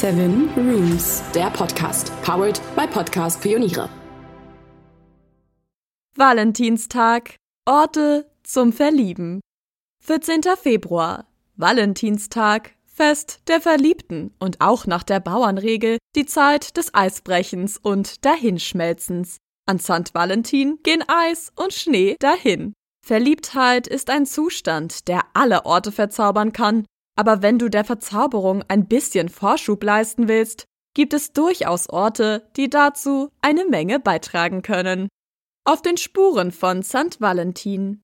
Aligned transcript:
Seven 0.00 0.48
Rooms, 0.56 1.22
der 1.34 1.50
Podcast, 1.50 2.10
powered 2.22 2.58
by 2.74 2.86
Podcast 2.86 3.38
Pioniere. 3.42 3.90
Valentinstag. 6.16 7.36
Orte 7.66 8.30
zum 8.42 8.72
Verlieben. 8.72 9.42
14. 10.02 10.40
Februar. 10.56 11.26
Valentinstag. 11.56 12.70
Fest 12.86 13.40
der 13.46 13.60
Verliebten 13.60 14.32
und 14.38 14.62
auch 14.62 14.86
nach 14.86 15.02
der 15.02 15.20
Bauernregel 15.20 15.98
die 16.16 16.24
Zeit 16.24 16.78
des 16.78 16.94
Eisbrechens 16.94 17.76
und 17.76 18.24
Dahinschmelzens. 18.24 19.36
An 19.66 19.80
St. 19.80 20.14
Valentin 20.14 20.78
gehen 20.82 21.04
Eis 21.08 21.52
und 21.56 21.74
Schnee 21.74 22.16
dahin. 22.20 22.72
Verliebtheit 23.06 23.86
ist 23.86 24.08
ein 24.08 24.24
Zustand, 24.24 25.08
der 25.08 25.24
alle 25.34 25.66
Orte 25.66 25.92
verzaubern 25.92 26.54
kann, 26.54 26.86
aber 27.20 27.42
wenn 27.42 27.58
du 27.58 27.68
der 27.68 27.84
Verzauberung 27.84 28.64
ein 28.68 28.88
bisschen 28.88 29.28
Vorschub 29.28 29.84
leisten 29.84 30.26
willst, 30.26 30.64
gibt 30.94 31.12
es 31.12 31.34
durchaus 31.34 31.90
Orte, 31.90 32.48
die 32.56 32.70
dazu 32.70 33.28
eine 33.42 33.66
Menge 33.66 34.00
beitragen 34.00 34.62
können. 34.62 35.06
Auf 35.66 35.82
den 35.82 35.98
Spuren 35.98 36.50
von 36.50 36.82
St. 36.82 37.20
Valentin. 37.20 38.00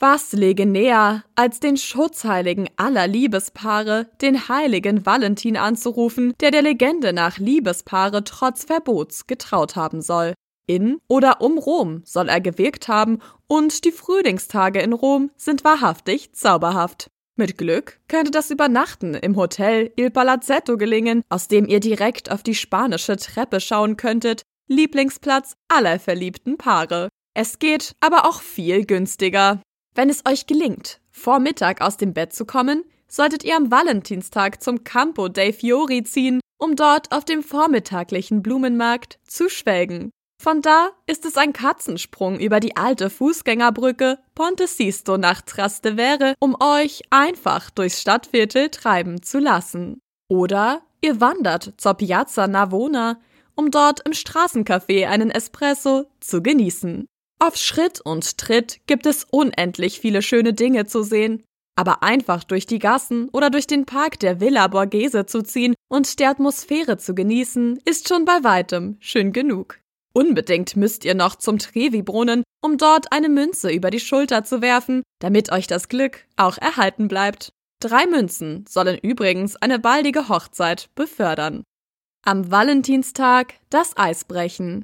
Was 0.00 0.32
lege 0.32 0.66
näher, 0.66 1.22
als 1.36 1.60
den 1.60 1.76
Schutzheiligen 1.76 2.68
aller 2.74 3.06
Liebespaare, 3.06 4.10
den 4.20 4.48
heiligen 4.48 5.06
Valentin 5.06 5.56
anzurufen, 5.56 6.34
der 6.40 6.50
der 6.50 6.62
Legende 6.62 7.12
nach 7.12 7.38
Liebespaare 7.38 8.24
trotz 8.24 8.64
Verbots 8.64 9.28
getraut 9.28 9.76
haben 9.76 10.02
soll? 10.02 10.34
In 10.66 10.98
oder 11.06 11.40
um 11.42 11.58
Rom 11.58 12.02
soll 12.04 12.28
er 12.28 12.40
gewirkt 12.40 12.88
haben, 12.88 13.20
und 13.46 13.84
die 13.84 13.92
Frühlingstage 13.92 14.80
in 14.80 14.94
Rom 14.94 15.30
sind 15.36 15.62
wahrhaftig 15.62 16.32
zauberhaft. 16.34 17.08
Mit 17.38 17.56
Glück 17.56 18.00
könnte 18.08 18.32
das 18.32 18.50
Übernachten 18.50 19.14
im 19.14 19.36
Hotel 19.36 19.92
Il 19.94 20.10
Palazzetto 20.10 20.76
gelingen, 20.76 21.22
aus 21.28 21.46
dem 21.46 21.68
ihr 21.68 21.78
direkt 21.78 22.32
auf 22.32 22.42
die 22.42 22.56
spanische 22.56 23.16
Treppe 23.16 23.60
schauen 23.60 23.96
könntet, 23.96 24.42
Lieblingsplatz 24.66 25.54
aller 25.68 26.00
verliebten 26.00 26.58
Paare. 26.58 27.08
Es 27.34 27.60
geht 27.60 27.92
aber 28.00 28.26
auch 28.26 28.42
viel 28.42 28.86
günstiger. 28.86 29.62
Wenn 29.94 30.10
es 30.10 30.26
euch 30.26 30.48
gelingt, 30.48 31.00
vor 31.12 31.38
Mittag 31.38 31.80
aus 31.80 31.96
dem 31.96 32.12
Bett 32.12 32.32
zu 32.32 32.44
kommen, 32.44 32.82
solltet 33.06 33.44
ihr 33.44 33.54
am 33.54 33.70
Valentinstag 33.70 34.60
zum 34.60 34.82
Campo 34.82 35.28
dei 35.28 35.52
Fiori 35.52 36.02
ziehen, 36.02 36.40
um 36.58 36.74
dort 36.74 37.12
auf 37.12 37.24
dem 37.24 37.44
vormittaglichen 37.44 38.42
Blumenmarkt 38.42 39.20
zu 39.28 39.48
schwelgen. 39.48 40.10
Von 40.40 40.62
da 40.62 40.90
ist 41.06 41.24
es 41.24 41.36
ein 41.36 41.52
Katzensprung 41.52 42.38
über 42.38 42.60
die 42.60 42.76
alte 42.76 43.10
Fußgängerbrücke 43.10 44.18
Ponte 44.36 44.68
Sisto 44.68 45.18
nach 45.18 45.42
Trastevere, 45.42 46.34
um 46.38 46.56
euch 46.60 47.02
einfach 47.10 47.70
durchs 47.70 48.00
Stadtviertel 48.00 48.68
treiben 48.68 49.22
zu 49.22 49.40
lassen. 49.40 50.00
Oder 50.28 50.82
ihr 51.00 51.20
wandert 51.20 51.74
zur 51.76 51.94
Piazza 51.94 52.46
Navona, 52.46 53.20
um 53.56 53.72
dort 53.72 54.06
im 54.06 54.12
Straßencafé 54.12 55.08
einen 55.08 55.32
Espresso 55.32 56.04
zu 56.20 56.40
genießen. 56.40 57.06
Auf 57.40 57.56
Schritt 57.56 58.00
und 58.00 58.38
Tritt 58.38 58.80
gibt 58.86 59.06
es 59.06 59.24
unendlich 59.24 59.98
viele 60.00 60.22
schöne 60.22 60.54
Dinge 60.54 60.86
zu 60.86 61.02
sehen, 61.02 61.42
aber 61.74 62.04
einfach 62.04 62.44
durch 62.44 62.66
die 62.66 62.78
Gassen 62.78 63.28
oder 63.30 63.50
durch 63.50 63.66
den 63.66 63.86
Park 63.86 64.20
der 64.20 64.40
Villa 64.40 64.68
Borghese 64.68 65.26
zu 65.26 65.42
ziehen 65.42 65.74
und 65.88 66.20
der 66.20 66.30
Atmosphäre 66.30 66.96
zu 66.96 67.14
genießen, 67.14 67.80
ist 67.84 68.08
schon 68.08 68.24
bei 68.24 68.44
weitem 68.44 68.96
schön 69.00 69.32
genug. 69.32 69.78
Unbedingt 70.18 70.74
müsst 70.74 71.04
ihr 71.04 71.14
noch 71.14 71.36
zum 71.36 71.60
Trevi-Brunnen, 71.60 72.42
um 72.60 72.76
dort 72.76 73.12
eine 73.12 73.28
Münze 73.28 73.70
über 73.70 73.88
die 73.88 74.00
Schulter 74.00 74.42
zu 74.42 74.60
werfen, 74.60 75.04
damit 75.20 75.52
euch 75.52 75.68
das 75.68 75.88
Glück 75.88 76.26
auch 76.36 76.58
erhalten 76.58 77.06
bleibt. 77.06 77.52
Drei 77.78 78.04
Münzen 78.06 78.64
sollen 78.68 78.98
übrigens 78.98 79.54
eine 79.54 79.78
baldige 79.78 80.28
Hochzeit 80.28 80.90
befördern. 80.96 81.62
Am 82.24 82.50
Valentinstag 82.50 83.54
das 83.70 83.96
Eisbrechen. 83.96 84.82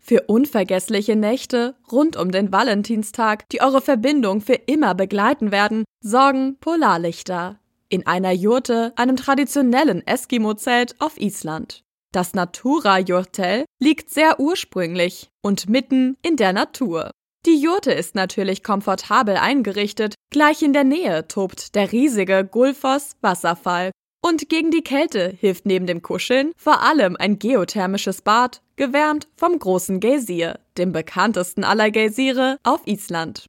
Für 0.00 0.22
unvergessliche 0.22 1.14
Nächte 1.14 1.76
rund 1.92 2.16
um 2.16 2.32
den 2.32 2.50
Valentinstag, 2.50 3.48
die 3.50 3.60
eure 3.60 3.80
Verbindung 3.80 4.40
für 4.40 4.54
immer 4.54 4.96
begleiten 4.96 5.52
werden, 5.52 5.84
sorgen 6.00 6.56
Polarlichter. 6.58 7.60
In 7.90 8.08
einer 8.08 8.32
Jurte, 8.32 8.92
einem 8.96 9.14
traditionellen 9.14 10.04
Eskimo-Zelt 10.04 10.96
auf 11.00 11.16
Island. 11.20 11.84
Das 12.14 12.32
Natura 12.32 13.00
Jurtel 13.00 13.64
liegt 13.82 14.08
sehr 14.08 14.38
ursprünglich 14.38 15.30
und 15.42 15.68
mitten 15.68 16.16
in 16.22 16.36
der 16.36 16.52
Natur. 16.52 17.10
Die 17.44 17.56
Jurte 17.60 17.90
ist 17.90 18.14
natürlich 18.14 18.62
komfortabel 18.62 19.36
eingerichtet, 19.36 20.14
gleich 20.30 20.62
in 20.62 20.72
der 20.72 20.84
Nähe 20.84 21.26
tobt 21.26 21.74
der 21.74 21.90
riesige 21.90 22.44
Gulfos 22.44 23.16
Wasserfall, 23.20 23.90
und 24.24 24.48
gegen 24.48 24.70
die 24.70 24.84
Kälte 24.84 25.34
hilft 25.40 25.66
neben 25.66 25.88
dem 25.88 26.02
Kuscheln 26.02 26.52
vor 26.56 26.82
allem 26.82 27.16
ein 27.16 27.40
geothermisches 27.40 28.22
Bad, 28.22 28.62
gewärmt 28.76 29.26
vom 29.36 29.58
großen 29.58 29.98
Geysir, 29.98 30.60
dem 30.78 30.92
bekanntesten 30.92 31.64
aller 31.64 31.90
Geysire 31.90 32.58
auf 32.62 32.86
Island. 32.86 33.46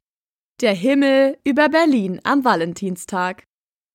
Der 0.60 0.74
Himmel 0.74 1.38
über 1.44 1.68
Berlin 1.68 2.20
am 2.24 2.44
Valentinstag. 2.44 3.44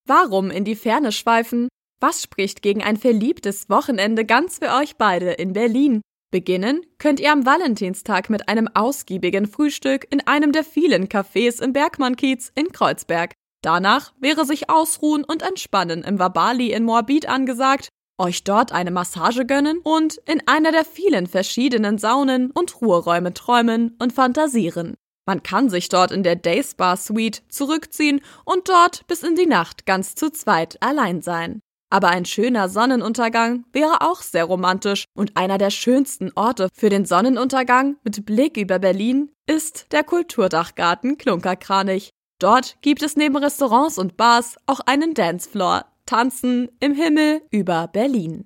Warum 0.07 0.49
in 0.49 0.63
die 0.63 0.77
Ferne 0.77 1.11
schweifen? 1.11 1.67
Was 2.03 2.23
spricht 2.23 2.63
gegen 2.63 2.81
ein 2.81 2.97
verliebtes 2.97 3.69
Wochenende 3.69 4.25
ganz 4.25 4.57
für 4.57 4.73
euch 4.73 4.95
beide 4.97 5.33
in 5.33 5.53
Berlin? 5.53 6.01
Beginnen 6.31 6.81
könnt 6.97 7.19
ihr 7.19 7.31
am 7.31 7.45
Valentinstag 7.45 8.31
mit 8.31 8.49
einem 8.49 8.67
ausgiebigen 8.73 9.45
Frühstück 9.45 10.07
in 10.09 10.25
einem 10.25 10.51
der 10.51 10.63
vielen 10.63 11.09
Cafés 11.09 11.61
im 11.61 11.73
Bergmannkiez 11.73 12.51
in 12.55 12.71
Kreuzberg. 12.71 13.33
Danach 13.61 14.13
wäre 14.19 14.45
sich 14.45 14.67
ausruhen 14.67 15.23
und 15.23 15.43
entspannen 15.43 16.03
im 16.03 16.17
Wabali 16.17 16.71
in 16.71 16.85
Moabit 16.85 17.29
angesagt, 17.29 17.89
euch 18.17 18.43
dort 18.43 18.71
eine 18.71 18.89
Massage 18.89 19.45
gönnen 19.45 19.77
und 19.83 20.17
in 20.25 20.41
einer 20.47 20.71
der 20.71 20.85
vielen 20.85 21.27
verschiedenen 21.27 21.99
Saunen 21.99 22.49
und 22.49 22.81
Ruheräume 22.81 23.35
träumen 23.35 23.95
und 23.99 24.11
fantasieren. 24.11 24.95
Man 25.27 25.43
kann 25.43 25.69
sich 25.69 25.87
dort 25.87 26.11
in 26.11 26.23
der 26.23 26.35
Dayspa 26.35 26.97
Suite 26.97 27.43
zurückziehen 27.49 28.21
und 28.43 28.69
dort 28.69 29.05
bis 29.05 29.21
in 29.21 29.35
die 29.35 29.45
Nacht 29.45 29.85
ganz 29.85 30.15
zu 30.15 30.31
zweit 30.31 30.81
allein 30.81 31.21
sein. 31.21 31.61
Aber 31.91 32.09
ein 32.09 32.23
schöner 32.23 32.69
Sonnenuntergang 32.69 33.65
wäre 33.73 34.01
auch 34.01 34.21
sehr 34.21 34.45
romantisch 34.45 35.03
und 35.13 35.35
einer 35.35 35.57
der 35.57 35.71
schönsten 35.71 36.31
Orte 36.35 36.69
für 36.73 36.89
den 36.89 37.05
Sonnenuntergang 37.05 37.97
mit 38.03 38.25
Blick 38.25 38.55
über 38.55 38.79
Berlin 38.79 39.29
ist 39.45 39.91
der 39.91 40.05
Kulturdachgarten 40.05 41.17
Klunkerkranich. 41.17 42.09
Dort 42.39 42.77
gibt 42.81 43.03
es 43.03 43.17
neben 43.17 43.35
Restaurants 43.35 43.97
und 43.97 44.15
Bars 44.15 44.55
auch 44.67 44.79
einen 44.79 45.13
Dancefloor. 45.13 45.85
Tanzen 46.05 46.69
im 46.79 46.93
Himmel 46.93 47.41
über 47.51 47.87
Berlin. 47.87 48.45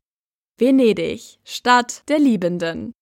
Venedig, 0.57 1.39
Stadt 1.43 2.03
der 2.09 2.19
Liebenden. 2.19 2.93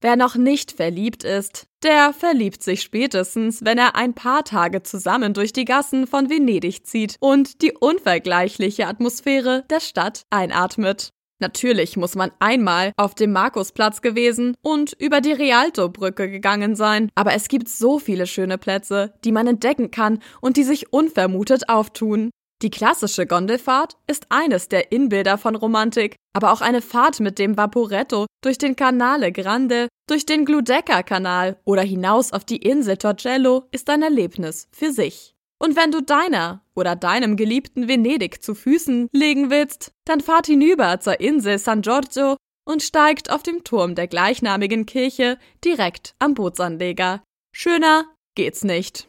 Wer 0.00 0.16
noch 0.16 0.34
nicht 0.34 0.72
verliebt 0.72 1.24
ist, 1.24 1.66
der 1.84 2.12
verliebt 2.12 2.62
sich 2.62 2.82
spätestens, 2.82 3.64
wenn 3.64 3.78
er 3.78 3.94
ein 3.94 4.14
paar 4.14 4.44
Tage 4.44 4.82
zusammen 4.82 5.34
durch 5.34 5.52
die 5.52 5.66
Gassen 5.66 6.06
von 6.06 6.30
Venedig 6.30 6.86
zieht 6.86 7.16
und 7.20 7.62
die 7.62 7.72
unvergleichliche 7.72 8.86
Atmosphäre 8.86 9.64
der 9.70 9.80
Stadt 9.80 10.22
einatmet. 10.30 11.10
Natürlich 11.40 11.96
muss 11.96 12.14
man 12.14 12.30
einmal 12.38 12.92
auf 12.96 13.14
dem 13.14 13.32
Markusplatz 13.32 14.00
gewesen 14.00 14.56
und 14.62 14.94
über 14.98 15.20
die 15.20 15.32
Rialto-Brücke 15.32 16.30
gegangen 16.30 16.74
sein, 16.74 17.10
aber 17.14 17.34
es 17.34 17.48
gibt 17.48 17.68
so 17.68 17.98
viele 17.98 18.26
schöne 18.26 18.56
Plätze, 18.56 19.12
die 19.24 19.32
man 19.32 19.46
entdecken 19.46 19.90
kann 19.90 20.20
und 20.40 20.56
die 20.56 20.62
sich 20.62 20.92
unvermutet 20.92 21.68
auftun. 21.68 22.30
Die 22.62 22.70
klassische 22.70 23.26
Gondelfahrt 23.26 23.96
ist 24.06 24.26
eines 24.30 24.68
der 24.68 24.92
Inbilder 24.92 25.38
von 25.38 25.54
Romantik, 25.54 26.16
aber 26.32 26.52
auch 26.52 26.60
eine 26.60 26.80
Fahrt 26.80 27.20
mit 27.20 27.38
dem 27.38 27.56
Vaporetto 27.56 28.26
durch 28.42 28.58
den 28.58 28.76
Canale 28.76 29.32
Grande, 29.32 29.88
durch 30.08 30.24
den 30.24 30.44
Giudecca-Kanal 30.44 31.58
oder 31.64 31.82
hinaus 31.82 32.32
auf 32.32 32.44
die 32.44 32.56
Insel 32.56 32.96
Torcello 32.96 33.64
ist 33.70 33.90
ein 33.90 34.02
Erlebnis 34.02 34.68
für 34.72 34.92
sich. 34.92 35.34
Und 35.58 35.76
wenn 35.76 35.90
du 35.90 36.02
deiner 36.02 36.62
oder 36.74 36.96
deinem 36.96 37.36
geliebten 37.36 37.88
Venedig 37.88 38.42
zu 38.42 38.54
Füßen 38.54 39.08
legen 39.12 39.50
willst, 39.50 39.92
dann 40.04 40.20
fahrt 40.20 40.46
hinüber 40.46 41.00
zur 41.00 41.20
Insel 41.20 41.58
San 41.58 41.82
Giorgio 41.82 42.36
und 42.66 42.82
steigt 42.82 43.30
auf 43.30 43.42
dem 43.42 43.64
Turm 43.64 43.94
der 43.94 44.08
gleichnamigen 44.08 44.86
Kirche 44.86 45.38
direkt 45.64 46.14
am 46.18 46.34
Bootsanleger. 46.34 47.22
Schöner 47.54 48.04
geht's 48.34 48.64
nicht. 48.64 49.08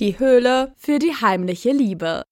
Die 0.00 0.18
Höhle 0.18 0.74
für 0.76 0.98
die 0.98 1.14
heimliche 1.14 1.72
Liebe. 1.72 2.22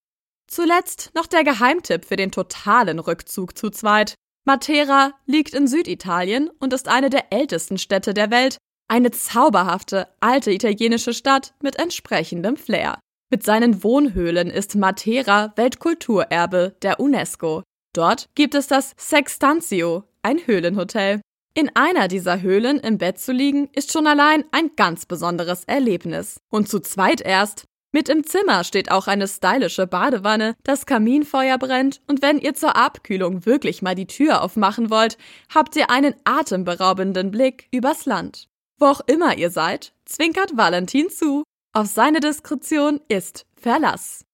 Zuletzt 0.55 1.11
noch 1.17 1.27
der 1.27 1.43
Geheimtipp 1.43 2.05
für 2.05 2.15
den 2.15 2.31
totalen 2.31 3.01
Rückzug 3.01 3.59
zu 3.59 3.71
zweit. 3.71 4.15
Matera 4.45 5.11
liegt 5.27 5.53
in 5.53 5.67
Süditalien 5.67 6.49
und 6.61 6.73
ist 6.73 6.87
eine 6.87 7.11
der 7.11 7.33
ältesten 7.33 7.77
Städte 7.77 8.15
der 8.15 8.31
Welt, 8.31 8.59
eine 8.87 9.11
zauberhafte 9.11 10.07
alte 10.21 10.53
italienische 10.53 11.13
Stadt 11.13 11.55
mit 11.61 11.81
entsprechendem 11.81 12.57
Flair. 12.57 13.01
Mit 13.33 13.43
seinen 13.43 13.83
Wohnhöhlen 13.83 14.49
ist 14.49 14.77
Matera 14.77 15.53
Weltkulturerbe 15.57 16.77
der 16.83 17.01
UNESCO. 17.01 17.65
Dort 17.93 18.27
gibt 18.37 18.55
es 18.55 18.69
das 18.69 18.93
Sextantio, 18.97 20.05
ein 20.23 20.39
Höhlenhotel. 20.47 21.21
In 21.57 21.75
einer 21.75 22.07
dieser 22.07 22.43
Höhlen 22.43 22.79
im 22.79 22.99
Bett 22.99 23.19
zu 23.19 23.33
liegen, 23.33 23.71
ist 23.73 23.91
schon 23.91 24.07
allein 24.07 24.45
ein 24.53 24.71
ganz 24.77 25.05
besonderes 25.05 25.65
Erlebnis. 25.65 26.37
Und 26.49 26.69
zu 26.69 26.79
zweit 26.79 27.23
erst, 27.23 27.65
Mit 27.95 28.09
im 28.09 28.25
Zimmer 28.25 28.65
steht 28.65 28.91
auch 28.91 29.07
eine 29.07 29.29
stylische 29.29 29.87
Badewanne, 29.87 30.57
das 30.65 30.85
Kaminfeuer 30.85 31.59
brennt 31.59 32.01
und 32.09 32.23
wenn 32.23 32.41
ihr 32.41 32.55
zur 32.55 32.75
Abkühlung 32.75 33.47
wirklich 33.47 33.83
mal 33.83 33.95
die 33.95 34.09
Tür 34.09 34.43
aufmachen 34.43 34.91
wollt, 34.91 35.17
habt 35.55 35.77
ihr 35.77 35.91
einen 35.91 36.17
atemberaubenden 36.25 37.31
Blick 37.31 37.69
übers 37.71 38.05
Land. 38.05 38.49
Wo 38.81 38.87
auch 38.87 39.01
immer 39.07 39.39
ihr 39.39 39.51
seid, 39.51 39.93
zwinkert 40.07 40.57
Valentin 40.57 41.09
zu. 41.09 41.45
Auf 41.73 41.87
seine 41.87 42.19
Diskretion 42.19 43.01
ist 43.07 43.47
Verlass. 43.55 44.25